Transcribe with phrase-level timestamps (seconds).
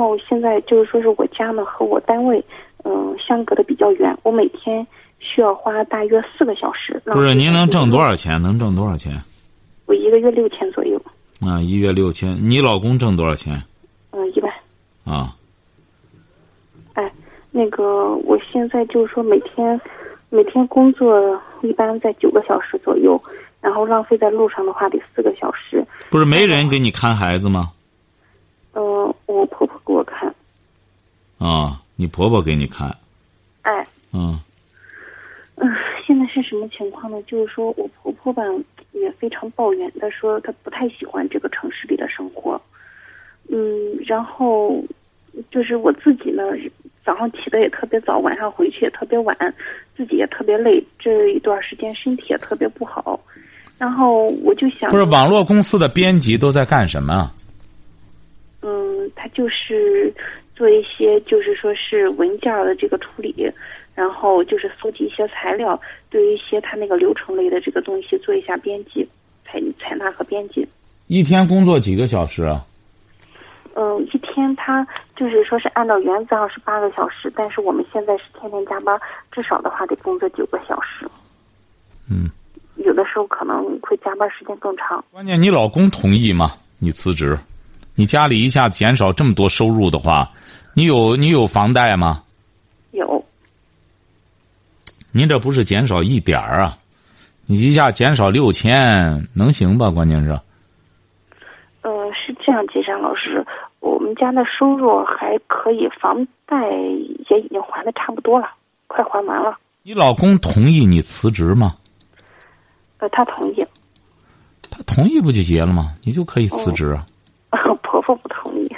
[0.00, 2.42] 后现在就是说是我家呢和我单位，
[2.84, 4.86] 嗯，相隔的比较远，我每天
[5.18, 7.00] 需要花大约四个小时。
[7.04, 8.40] 不是，您能挣多少钱？
[8.40, 9.12] 能挣多少钱？
[9.84, 10.98] 我一个月六千左右。
[11.40, 12.48] 啊，一月六千。
[12.48, 13.62] 你老公挣多少钱？
[14.12, 14.50] 嗯，一万。
[15.04, 15.36] 啊。
[16.94, 17.12] 哎，
[17.50, 19.78] 那个，我现在就是说每天，
[20.30, 23.20] 每天工作一般在九个小时左右，
[23.60, 25.86] 然后浪费在路上的话得四个小时。
[26.10, 27.72] 不是没人给你看孩子吗？
[28.72, 29.66] 嗯，我婆
[30.00, 30.34] 我看。
[31.38, 32.88] 啊，你婆婆给你看。
[33.62, 33.86] 哎。
[34.12, 34.40] 嗯。
[35.56, 35.68] 嗯，
[36.06, 37.22] 现在是什么情况呢？
[37.26, 38.42] 就是说我婆婆吧。
[38.92, 42.60] 也非常抱怨，她说她不太喜欢这个城市里的生活，
[43.48, 43.56] 嗯，
[44.04, 44.82] 然后
[45.48, 46.42] 就是我自己呢，
[47.04, 49.34] 早上起的也特别早，晚上回去也特别晚，
[49.96, 53.18] 自己也特别累，这一段时间身体也特别不好，
[53.78, 57.30] 然后我就想，不是网络公司的编辑都在干什么？
[59.20, 60.12] 嗯，他就是
[60.56, 63.34] 做一些，就是说是文件的这个处理。
[63.92, 69.06] 然后就是搜集一些材料，对于一些他那个流程类的这个东西做一下编辑、
[69.44, 70.66] 采采纳和编辑。
[71.08, 72.64] 一天工作几个小时啊？
[73.74, 74.86] 嗯，一天他
[75.16, 78.98] 就是说是按照原则上是八个小时，但是我们现在是天天加班，
[79.30, 81.06] 至少的话得工作九个小时。
[82.08, 82.30] 嗯。
[82.76, 85.04] 有的时候可能会加班时间更长。
[85.10, 86.52] 关键你老公同意吗？
[86.78, 87.38] 你辞职，
[88.00, 90.30] 你家里一下减少这么多收入的话，
[90.72, 92.22] 你有你有房贷吗？
[92.92, 93.22] 有。
[95.12, 96.78] 您这不是减少一点儿啊？
[97.44, 99.90] 你一下减少六千，能行吧？
[99.90, 100.30] 关键是。
[101.82, 103.46] 呃，是这样，金山老师，
[103.80, 108.48] 我们家的收入还可以，房贷也已经还的差不多了，
[108.86, 109.58] 快还完了。
[109.82, 111.76] 你老公同意你辞职吗？
[112.96, 113.66] 呃，他同意。
[114.70, 115.94] 他同意不就结了吗？
[116.02, 117.04] 你就可以辞职啊。
[117.90, 118.68] 婆婆不同意。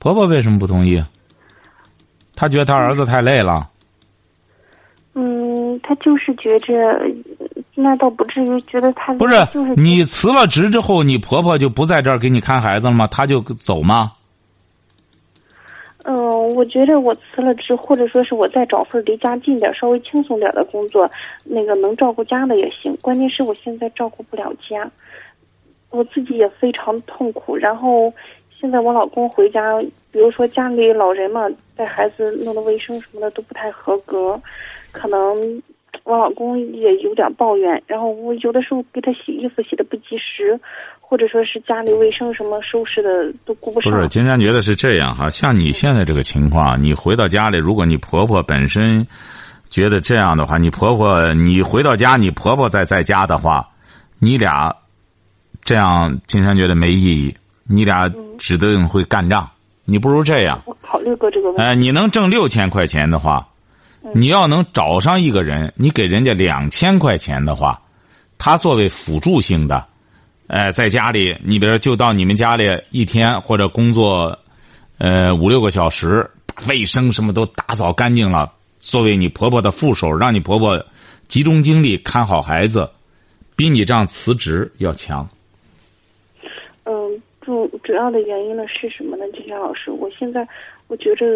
[0.00, 1.00] 婆婆为什么不同意？
[2.34, 3.70] 她觉得她儿子太累了。
[5.14, 6.74] 嗯，她就是觉着，
[7.74, 9.44] 那倒不至于觉得他不是。
[9.52, 13.06] 就是你辞了职之后，你婆婆就不在这儿给你看孩子了吗？
[13.06, 14.12] 她就走吗？
[16.04, 21.10] 嗯，我觉得我辞了职，或者说是我再找份离家近点、稍微轻松点的工作，
[21.44, 22.96] 那个能照顾家的也行。
[23.02, 24.90] 关键是我现在照顾不了家，
[25.90, 27.56] 我自己也非常痛苦。
[27.56, 28.12] 然后
[28.60, 29.80] 现在我老公回家，
[30.10, 31.42] 比如说家里老人嘛，
[31.76, 34.40] 带孩子弄的卫生什么的都不太合格，
[34.92, 35.62] 可能。
[36.04, 40.58] 我老公也有点抱怨，然后我有的时候给他洗衣服洗的不及时，
[41.00, 43.92] 或者说是家里卫生什么收拾的都顾不上。
[43.92, 49.06] 不是，金山觉得是这样哈，像你现在这个情况，你回到家里，如果你婆婆本身
[49.68, 53.68] 觉得这样的话，你婆婆你回到家，你婆婆在在家的话，
[54.18, 54.74] 你俩
[55.62, 57.34] 这样，金山觉得没意义，
[57.68, 59.48] 你俩指定会干仗。
[59.84, 61.62] 你不如这样，我考虑过这个问题。
[61.62, 63.46] 哎，你能挣六千块钱的话。
[64.14, 67.78] 你要能找上一个人，你给人家两千块钱的话，
[68.38, 69.84] 他作为辅助性的，
[70.46, 74.38] 哎，在家里，你比如就到你们家里一天或者工作，
[74.96, 76.30] 呃五六个小时，
[76.68, 80.82] 卫生什么都打扫干净了，作为你婆婆的副手，让你婆婆
[81.26, 82.88] 集中精力看好孩子，
[83.56, 85.28] 比你这样辞职要强。
[87.48, 89.24] 嗯，主主要的原因呢是什么呢？
[89.32, 90.46] 金山老师，我现在
[90.86, 91.26] 我觉着。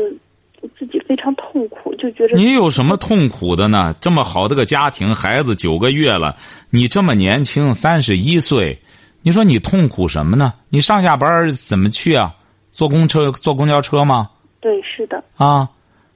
[0.79, 3.93] 自己非常痛苦，就觉得你有什么痛苦的呢？
[4.01, 6.37] 这么好的个家庭，孩子九个月了，
[6.71, 8.79] 你这么年轻，三十一岁，
[9.23, 10.55] 你说你痛苦什么呢？
[10.69, 12.37] 你上下班怎么去啊？
[12.71, 14.31] 坐公车、坐公交车吗？
[14.61, 15.25] 对，是的。
[15.37, 15.69] 啊，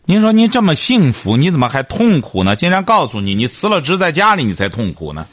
[0.05, 2.55] 您说您这么幸福，你怎么还痛苦呢？
[2.55, 5.27] 竟然告诉你，你辞了职在家里，你才痛苦呢。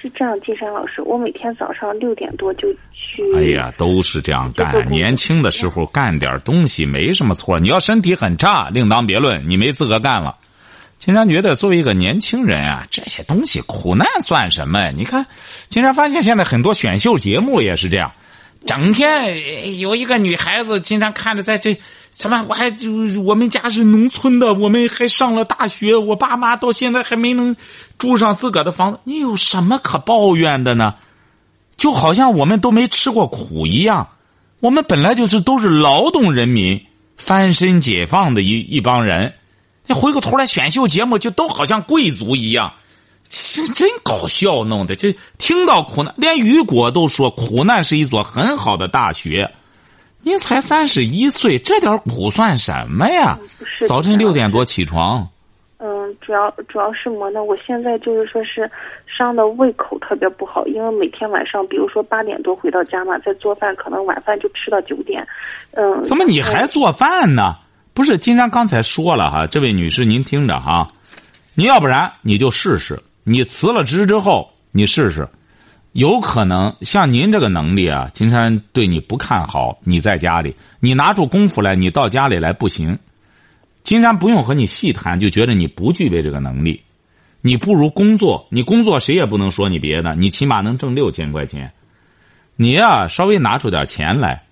[0.00, 3.22] 是这样，金山老师，我每天早上六点多就去。
[3.34, 4.88] 哎呀，都是这样干。
[4.90, 7.58] 年轻的时候干点东西没什么错。
[7.58, 10.36] 你要身体很差，另当别论，你没资格干了。
[10.98, 14.90] 金山觉得，作为一个年轻人啊，这些东西苦难算什么？
[14.92, 15.26] 你看，
[15.68, 18.12] 金山发现现在很多选秀节目也是这样，
[18.66, 21.78] 整天有一个女孩子，经常看着在这
[22.12, 22.90] 什么，我还就
[23.22, 27.56] 我们家是农村的，我们还上了大学，我爸妈到现在还没能。
[27.98, 30.96] 住上自个儿的房子，你有什么可抱怨的呢？
[31.78, 34.08] 就好像我们都没吃过苦一样。
[34.60, 36.78] 我们本来就是都是劳动人民，
[37.16, 39.32] 翻身解放的一一帮人。
[39.86, 42.74] 你回过头来选秀节目，就都好像贵族一样，
[43.28, 49.50] 这真搞笑，弄的这听到苦难，连雨果都说苦难是一所很好的大学。
[50.22, 53.38] 您才三十一岁，这点苦算什么呀？
[53.86, 55.28] 早晨六点多起床。
[55.78, 57.44] 嗯，主要主要是什么呢？
[57.44, 58.68] 我现在就是说是
[59.06, 65.24] 伤的胃口特别不好，因为每天晚上，比如说八点多回到家嘛，再做饭，可能晚饭就吃到九点。
[65.72, 66.00] 嗯。
[66.00, 67.56] 怎么你还做饭呢？
[67.92, 70.88] 不是，金山刚才说了哈，这位女士您听着哈，
[71.54, 75.28] 你要不然你就试试，你辞了职之后你试试，
[75.90, 79.80] 有可能像您这个能力啊，金山对你不看好。
[79.82, 82.96] 你在家里，你拿出功夫来，你到家里来不行。
[83.82, 86.80] 金山不用和你细谈，就觉得你不具备这个能力，
[87.40, 88.46] 你不如工作。
[88.48, 91.72] 你工作谁也不能说你别的，你起码能挣六千块钱。
[92.54, 94.44] 你呀，稍微拿出点钱来，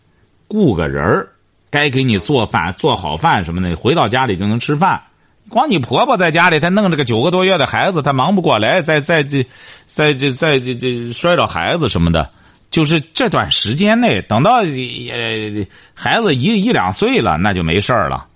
[0.49, 1.29] 雇个人儿，
[1.71, 5.01] 该给你做饭做好饭什么的，回到家里就能吃饭。
[5.49, 9.47] 光你婆婆在家里，她弄这个九个多月的孩子，她忙不过来，在在这，
[9.87, 12.31] 在这在这这摔着孩子什么的，
[12.71, 18.27] 就是这段时间内，等到呃孩子一一两岁了，那就没事儿了。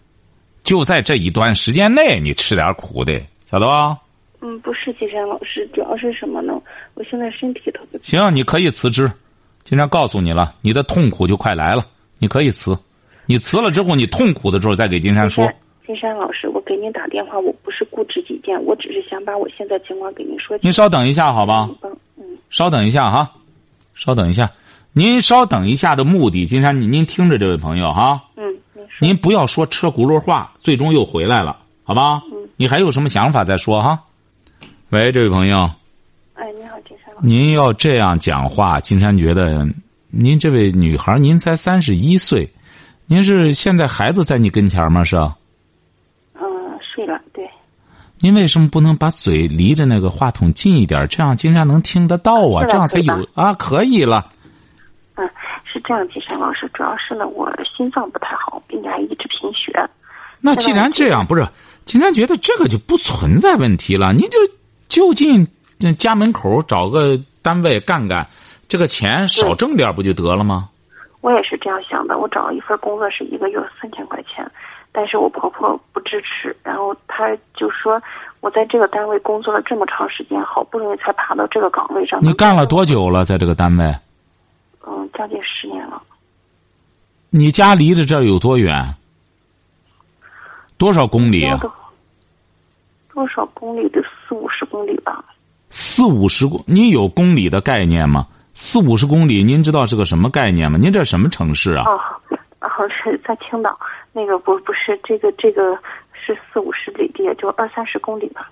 [0.62, 3.18] 就在这一段时间内，你吃点苦的，
[3.50, 3.96] 晓得吧？
[4.40, 6.52] 嗯，不是金山老师，主要是什么呢？
[6.94, 7.98] 我现在身体特别……
[8.02, 9.10] 行，你可以辞职。
[9.64, 11.84] 金山告诉你了，你的痛苦就快来了，
[12.18, 12.78] 你可以辞。
[13.26, 15.50] 你辞了之后，你痛苦的时候再给金山说。
[15.88, 20.54] 金山老师，我给您打电话，我不是固执己见，我只是想把我现在情况给您说。
[20.60, 21.66] 您稍等一下，好吧？
[22.18, 22.36] 嗯。
[22.50, 23.30] 稍等一下哈，
[23.94, 24.50] 稍等一下。
[24.92, 28.22] 您稍等一下的目的，金山，您您听着，这位朋友哈。
[28.36, 28.58] 嗯。
[29.00, 32.20] 您不要说车轱辘话，最终又回来了，好吧？
[32.30, 32.50] 嗯。
[32.56, 34.00] 你还有什么想法再说哈？
[34.90, 35.70] 喂，这位朋友。
[36.34, 37.26] 哎，你好，金山老师。
[37.26, 39.66] 您要这样讲话，金山觉得，
[40.10, 42.52] 您这位女孩，您才三十一岁，
[43.06, 45.02] 您是现在孩子在你跟前吗？
[45.02, 45.16] 是？
[48.20, 51.06] 您为什么不能把嘴离着那个话筒近一点？
[51.08, 54.32] 这样金山能听得到啊，这样才有啊，可以了。
[55.14, 55.28] 嗯。
[55.70, 59.70] 是这样，金山老师，主要是呢，我心脏不太好，并且还一直贫血。
[60.40, 61.46] 那既然这样，不是，
[61.84, 64.14] 金山觉得这个就不存在问题了。
[64.14, 64.38] 你就
[64.88, 65.46] 就近
[65.98, 68.26] 家门口找个单位干干，
[68.66, 70.70] 这个钱少挣点不就得了吗？
[71.20, 72.16] 我也是这样想的。
[72.16, 74.50] 我找了一份工作，是一个月三千块钱，
[74.98, 78.02] 但是我婆婆不支持，然后她就说
[78.40, 82.18] 我在这个单位工作了这么长时间，好不容易才爬到这个岗位上。
[82.20, 83.84] 你干了多久了，在这个单位？
[84.84, 86.02] 嗯，将近十年了。
[87.30, 88.92] 你家离着这儿有多远？
[90.76, 91.48] 多少公里？
[93.14, 93.88] 多少公里？
[93.90, 95.24] 得四五十公里吧。
[95.70, 98.26] 四五十公，你有公里的概念吗？
[98.52, 100.76] 四五十公里，您知道是个什么概念吗？
[100.76, 101.84] 您这什么城市啊？
[101.88, 102.00] 哦，
[102.60, 103.78] 哦，是在青岛。
[104.12, 105.76] 那个不不是这个这个
[106.12, 108.50] 是四五十里地，就二三十公里吧。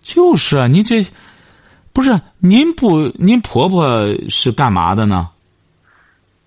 [0.00, 0.96] 就是啊，您这
[1.92, 3.08] 不是您不？
[3.14, 5.28] 您婆婆是干嘛的呢？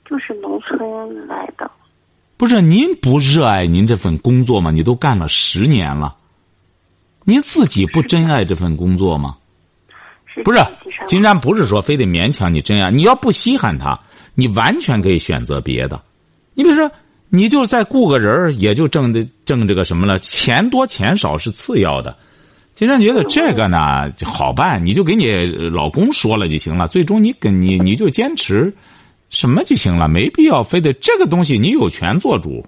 [0.06, 1.70] 就是农村来的，
[2.36, 4.70] 不是您不热爱您这份工作吗？
[4.72, 6.16] 你都干了十年了，
[7.24, 9.38] 您自己不珍爱这份工作吗？
[10.44, 10.60] 不是，
[11.08, 14.00] 金山不是说非得勉强你珍爱，你要不稀罕他，
[14.34, 16.02] 你完全可以选择别的。
[16.54, 16.92] 你比如说，
[17.30, 22.18] 你就再雇个人也就挣的挣这个什么了，钱多钱少是次要的。
[22.74, 25.30] 金山觉得这个呢就好办，你就给你
[25.70, 26.88] 老公说了就行了。
[26.88, 28.74] 最终你跟你你就坚持。
[29.30, 32.66] 什么就行了，没必要非得这个东西你有权做主。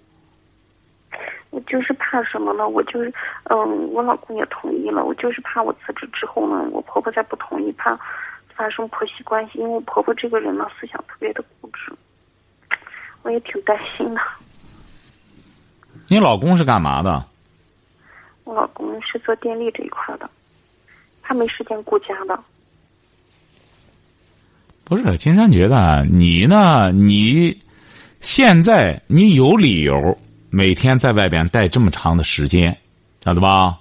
[1.50, 2.65] 我就是怕什么呢？
[2.65, 3.13] 我就是，
[3.50, 5.03] 嗯，我老公也同意了。
[5.03, 8.00] 我就是怕我辞职之后呢，我婆婆再不同意，怕
[8.56, 9.59] 发生婆媳关系。
[9.59, 11.91] 因为我婆婆这个人呢，思想特别的固执，
[13.24, 14.22] 我也挺担心的。
[16.08, 17.25] 你老公是干嘛的？
[18.44, 20.30] 我老公是做电力这一块的，
[21.21, 22.38] 他没时间顾家的。
[24.83, 26.92] 不是，金山觉得你呢？
[26.92, 27.57] 你
[28.19, 30.18] 现在你有理由
[30.50, 32.78] 每天在外边待这么长的时间，
[33.24, 33.80] 晓得吧？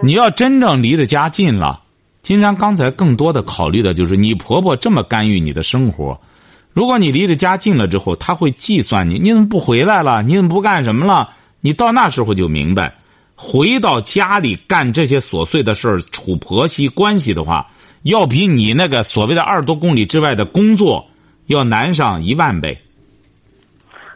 [0.00, 1.82] 你要真正离着家近了，
[2.22, 6.20] 金山刚才更多的考虑的就是你婆婆这么干预你的生活。
[6.72, 10.22] 如果你离着家近了之后，他会计算你，你怎么不回来了？
[10.22, 11.30] 你怎么不干什么了？
[11.60, 12.94] 你到那时候就明白，
[13.36, 17.66] 回到家里干这些琐碎的事儿，处婆媳关系的话。
[18.04, 21.06] 要比你那个所谓的二十多公里之外的工作
[21.46, 22.76] 要难上一万倍。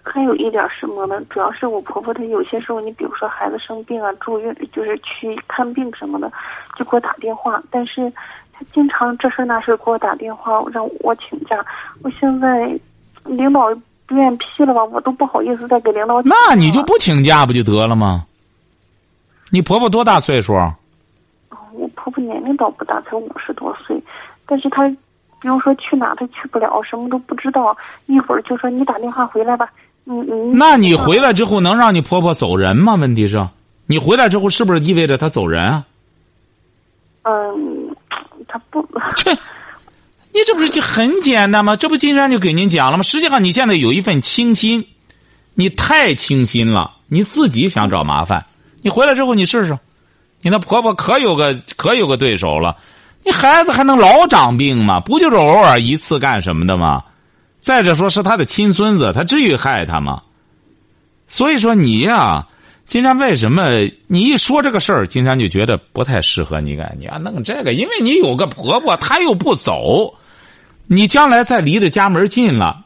[0.03, 1.21] 还有一点什么呢？
[1.31, 6.29] 主要是我婆婆她有些时候，你比如说孩子生病啊，住院就是去看病什么的，
[6.77, 7.63] 就给我打电话。
[7.71, 8.13] 但是
[8.59, 11.57] 她经常这事那事给我打电话，让我请假。
[12.03, 12.67] 我现在
[13.25, 13.69] 领导
[14.07, 16.23] 不愿意批了吧，我都不好意思再给领导。
[16.23, 18.25] 那你就不请假不就得了吗？
[19.51, 20.55] 你婆婆多大岁数？
[21.75, 24.03] 我婆婆年龄倒不大，才五十多岁，
[24.47, 24.89] 但是她，
[25.41, 27.77] 比如说去哪她去不了，什么都不知道。
[28.07, 29.71] 一会儿就说你打电话回来吧，
[30.07, 30.57] 嗯嗯。
[30.57, 32.95] 那你回来之后能让你婆婆走人吗？
[32.95, 33.47] 问题是，
[33.87, 35.85] 你回来之后是不是意味着她走人啊？
[37.29, 37.76] 嗯，
[38.71, 38.87] 不。
[39.17, 41.77] 这，你这不是就很简单吗？
[41.77, 43.03] 这不金山就给您讲了吗？
[43.03, 44.87] 实际上你现在有一份清心，
[45.55, 48.47] 你太清心了，你自己想找麻烦。
[48.83, 49.79] 你回来之后你试试，
[50.43, 52.77] 你那婆婆可有个可有个对手了。
[53.25, 55.01] 你孩子还能老长病吗？
[55.01, 57.03] 不就是偶尔一次干什么的吗？
[57.59, 60.23] 再者说，是他的亲孙子，他至于害他吗？
[61.27, 62.47] 所以说你呀，
[62.87, 63.71] 金山为什么
[64.07, 66.97] 你一说这个事儿，金山就觉得不太适合你干？
[66.99, 70.15] 你要弄这个，因为你有个婆婆，她又不走，
[70.87, 72.85] 你将来再离着家门近了，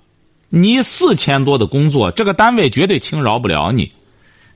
[0.49, 3.93] 你四千多的工作，这个单位绝对轻饶不了你。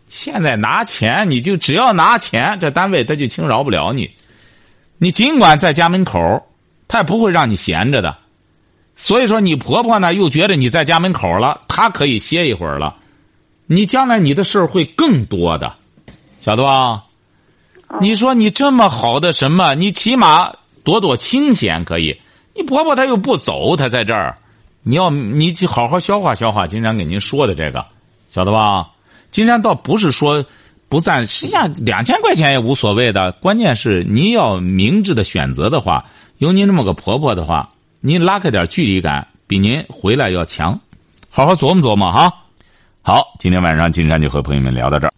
[0.07, 4.11] 现在拿钱，你就只要拿钱，这单位他就轻饶不了你。
[4.97, 6.47] 你尽管在家门口，
[6.89, 8.17] 他也不会让你闲着的。
[8.97, 12.97] 所以说，你婆婆呢又觉得你在家门口了，她可以歇一会儿了。
[13.75, 15.75] 你将来你的事儿会更多的，
[16.39, 17.05] 晓得吧？
[18.01, 20.53] 你说你这么好的什么，你起码
[20.85, 22.21] 躲躲清闲可以。
[22.55, 24.39] 你婆婆她又不走，她在这儿，
[24.83, 26.67] 你要你好好消化消化。
[26.67, 27.85] 金山给您说的这个，
[28.31, 28.91] 晓得吧？
[29.31, 30.45] 金山倒不是说
[30.89, 33.33] 不赞，实际上两千块钱也无所谓的。
[33.33, 36.05] 关键是您要明智的选择的话，
[36.39, 40.79] 有您这么个婆婆的话，您拉开点距离感，比您回来要强。
[41.29, 42.44] 好好琢磨琢磨哈。
[43.07, 45.13] 好，今天晚上金山就和朋友们聊到这儿。